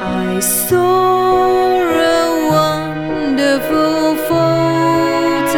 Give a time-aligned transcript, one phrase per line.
[0.00, 5.48] I saw a wonderful photograph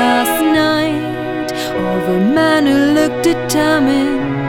[0.00, 4.48] last night of a man who looked determined,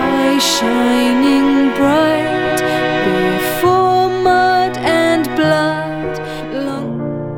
[0.00, 2.56] eyes shining bright
[3.04, 6.16] before mud and blood.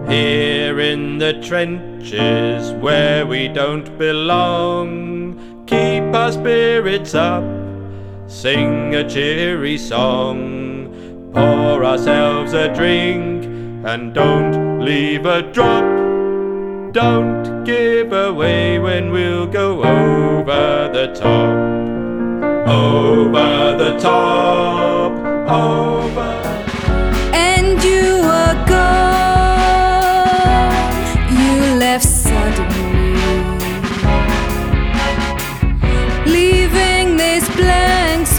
[0.08, 7.42] Here in the trenches where we don't belong, keep our spirits up,
[8.28, 13.44] sing a cheery song, pour ourselves a drink,
[13.86, 15.82] and don't leave a drop.
[16.92, 22.68] Don't give away when we'll go over the top.
[22.68, 25.12] Over the top,
[25.50, 25.97] over.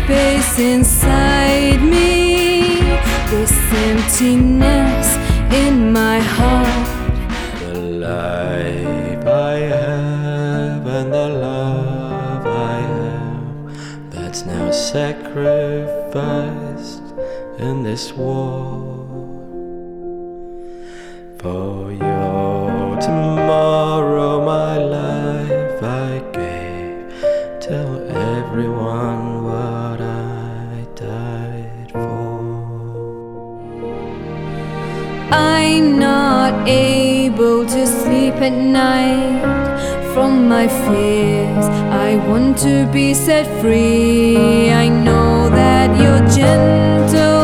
[0.10, 2.82] Space inside me,
[3.30, 3.54] this
[3.90, 5.08] emptiness
[5.54, 6.88] in my heart.
[7.60, 7.76] The
[8.10, 15.38] life I have and the love I have that's now sacrificed
[17.60, 19.06] in this war.
[21.38, 22.19] For your
[28.52, 32.40] everyone what I died for.
[35.32, 39.44] I'm not able to sleep at night
[40.14, 41.66] from my fears.
[42.08, 44.72] I want to be set free.
[44.72, 47.39] I know that you're gentle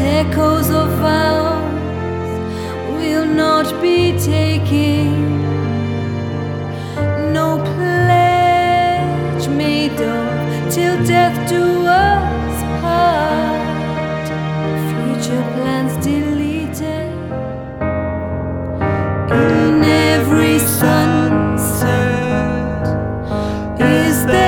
[0.00, 1.72] echoes of vows
[2.98, 5.42] will not be taken.
[7.32, 14.26] No pledge made of till death do us part.
[14.90, 17.12] Future plans deleted
[19.30, 21.96] in every sunset
[23.80, 24.45] is their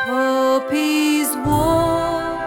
[0.05, 2.41] poppies walk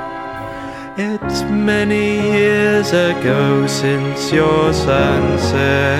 [0.97, 5.99] It's many years ago since your sunset.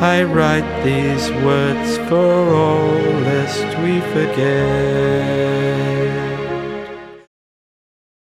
[0.00, 2.92] I write these words for all
[3.28, 5.85] lest we forget.